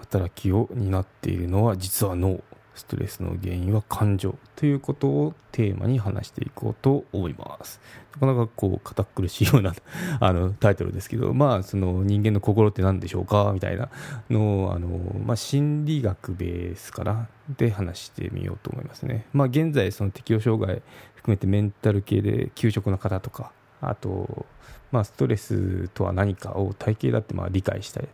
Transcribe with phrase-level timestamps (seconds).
[0.00, 2.42] 働きを担っているのは実は脳
[2.74, 7.80] ストレスの原因は感情ということをテーマに話していこうと思います。
[8.14, 9.74] なかなかこう堅苦しいような
[10.20, 13.88] あのタイトルですけど、まあその人間の心って何でしょうかみたいな
[14.28, 14.88] のをあの
[15.24, 19.26] まあ心理学ベースからで話してみようと思いますね。
[19.32, 20.82] まあ現在その適応障害
[21.16, 24.46] 含めてメンタル系で休職の方とか、あと
[24.92, 28.08] まあストレスとは何かを体系だってまあ理解したい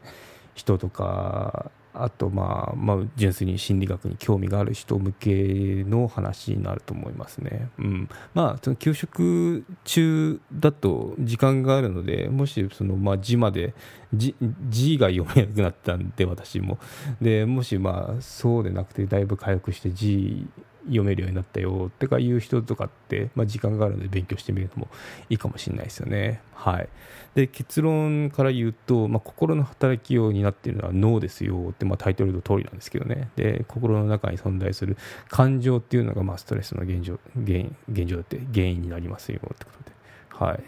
[0.54, 7.70] 人とかあと、まあ、まあ、純粋に心理学に興味がある人向けの話になると思いますね。
[7.78, 8.08] うん。
[8.34, 13.74] まあ、その給食中だと時間があるので、もし、その、まあ、字まで、
[14.12, 14.34] 字、
[14.68, 16.78] 字が読めなくなったんで、私も。
[17.20, 20.46] で、もし、まあ、そうでなくて、だいぶ回復して字
[20.86, 24.88] 読めるようになったよってかいう人とかって、まあ、時間があるので勉強してみるのも
[25.28, 26.40] いいかもしれないですよね。
[26.54, 26.88] はい、
[27.34, 34.96] で結論から言うと、まあ、心の働きを担っているのは脳ですよって、まあ、タイトルの通りなんですけどねで心の中に存在する
[35.28, 40.62] 感情っていうのが、まあ、ストレスの現状原因現状だって原因になりますよってことで、はい、行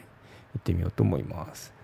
[0.59, 1.78] ってみようと思います。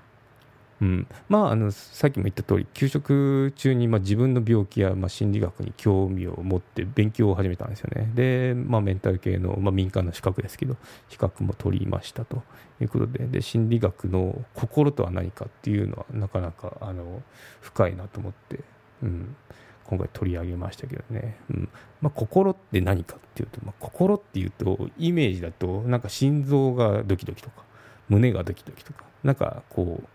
[0.80, 8.10] うん、まああのさっきも言った通り給食中にまあ自分の病気やまあ心理学に興味を持って勉強を始めたんですよね。
[8.14, 10.76] で、まあ、メンタル系の、まあ、民間の資格ですけど
[11.08, 12.42] 資格も取りましたと
[12.80, 13.24] いうことで。
[13.24, 17.22] で心理学の心とは何かっていうのはなかなかあの
[17.60, 18.60] 深いなと思って、
[19.02, 19.36] うん、
[19.84, 21.68] 今回取り上げましたけどね、うん。
[22.00, 27.62] まあ、心って何かっていうと、まあ、心っていうとイメージだとなんか心臓がドキドキとか
[28.08, 30.08] 胸がドキドキとかなんかこう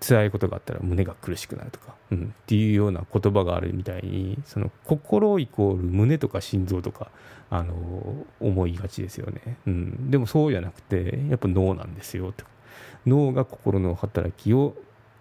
[0.00, 7.10] 辛いことがあったら胸が苦しくなるとか、うん、っていうような言葉があるみたいにその心イコール胸とか心臓とか
[7.50, 7.74] あの
[8.40, 12.44] 思いがちですよね、うん、でもそうじゃなくてやっぱ脳なんですよと。
[13.06, 14.74] 脳が心の働きを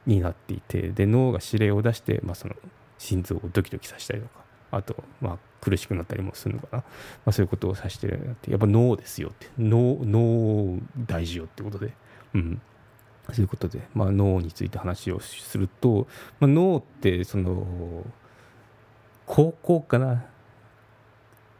[0.05, 2.55] 担っていてで脳が指令を出して、まあ、その
[2.97, 4.41] 心臓をドキドキさせたりとか
[4.71, 6.83] あと、まあ、苦しくなったりもするのかな、ま
[7.27, 9.47] あ、そういうことを指してるようになってやっぱ脳ですよって。
[9.57, 11.93] 脳脳大事よってことで、
[12.33, 12.61] うん、
[13.33, 16.07] ということで、まあ、脳について話をすると、
[16.39, 17.65] まあ、脳ってその
[19.25, 20.25] 高校かな？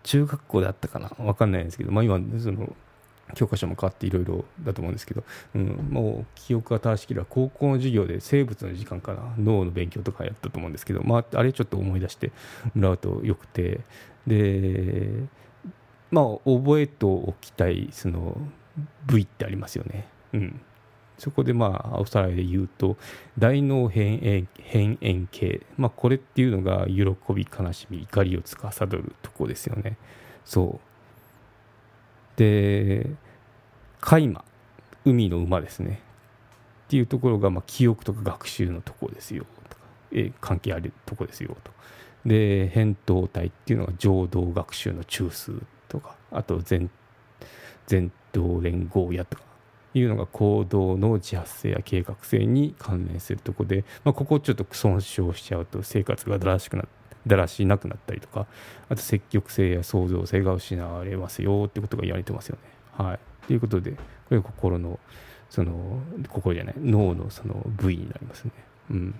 [0.03, 1.09] 中学校であったかな？
[1.17, 2.75] 分かんないんですけど、まあ、今その
[3.33, 5.23] 教科書も変わっていろいろだと思うんですけど、
[5.55, 12.31] うん、もう記憶が正しければ高校の授業で生物の時間から脳の勉強とかやったと思うんですけど、まあ、あれちょっと思い出して
[12.75, 13.79] もらうとよくて
[14.27, 15.23] で
[16.09, 18.37] まあ覚えておきたいその
[19.05, 20.09] 部位ってありますよね。
[20.33, 20.61] うん。
[21.21, 22.97] そこでまあおさらいで言うと
[23.37, 27.03] 大脳変縁変縁系、まあ、これっていうのが喜
[27.35, 29.97] び悲しみ怒りを司るとこですよね。
[30.45, 32.39] そう。
[32.39, 33.05] で
[33.99, 34.43] 海馬
[35.05, 36.01] 海の馬ですね。
[36.87, 39.45] っていうところがまあ記憶とか学習のとこですよ。
[39.69, 41.55] とか、え関係あるとこですよ。
[41.63, 41.71] と
[42.25, 46.15] で扁桃体っていうのが情動学習の中枢とか。
[46.31, 46.89] あと前
[47.87, 49.50] 前頭連合やとか。
[49.93, 56.85] いうのが行動の自発性や計画性に関連するところで、まあ、ここちょっと損傷しちゃうと生活がだらしくな
[57.27, 58.47] だらしなくなったりとか
[58.89, 63.03] あと積極性や創造性が失われますよってことが言われてますよね。
[63.05, 63.97] はい、ということでこ
[64.31, 64.99] れが心の
[65.49, 65.99] その
[66.29, 68.51] 心じゃない脳のその部位になりますね。
[68.89, 69.15] うん、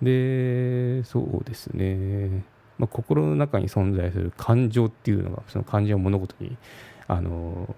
[0.00, 2.44] でそうですね、
[2.78, 6.56] まあ、心の中に存在する感情っていうのがその感情は物事に
[7.08, 7.74] あの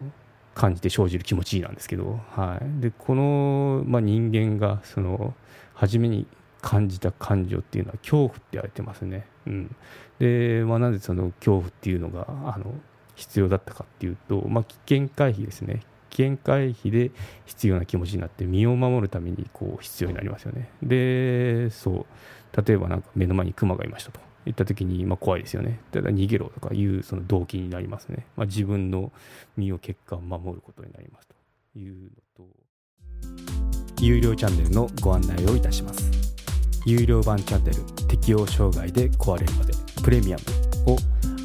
[0.56, 5.34] 感じて生じる気持ちいいなんですけど、はい、でこの、まあ、人間がその
[5.74, 6.26] 初めに
[6.62, 9.26] 感じた感情っていうのは恐怖って言われてますね。
[9.46, 9.76] うん、
[10.18, 12.72] で、まあ、なぜその恐怖っていうのがあの
[13.14, 15.82] 必要だったかっていうと、まあ、危険回避ですね。
[16.08, 17.10] 危険回避で
[17.44, 20.70] 必要な気持ちになって身を守るためにこう必要になりますよね。
[20.82, 22.06] でそ
[22.56, 24.20] う例えばなんか目の前にクマがいましたと。
[24.46, 25.80] いった時に、まあ、怖いですよね。
[25.92, 28.26] ただ逃げろとかいうその動機になりますね。
[28.36, 29.12] まあ、自分の
[29.56, 32.66] 身を結果を守ることになりますというのと。
[34.00, 36.10] 有料チャンネルのご案内をいたします
[36.84, 39.72] 有料版チャンネル適応障害で壊れるまで
[40.02, 40.36] プレミア
[40.86, 40.96] ムを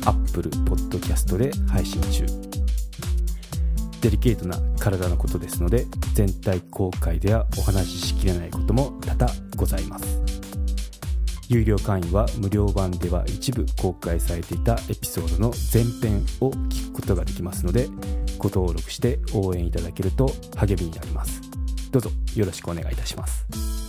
[0.05, 2.25] Apple Podcast で配信中
[4.01, 10.50] デリケートな体のことですので全体公開ではお話ししきれないことも多々ございます
[11.51, 17.89] 有料会員は無料版では一部公開されていたエピソードの前編を聞くことができますので
[18.37, 21.41] ご登録して応援いただけると励みになります。
[21.91, 23.80] どうぞよろしくお願いいたします。